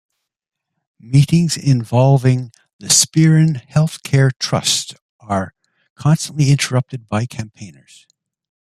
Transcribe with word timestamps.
Meetings 0.99 1.55
involving 1.55 2.51
the 2.79 2.87
Sperrin 2.87 3.63
Healthcare 3.69 4.31
Trust 4.39 4.95
are 5.19 5.53
constantly 5.93 6.49
interrupted 6.49 7.07
by 7.07 7.27
campaigners. 7.27 8.07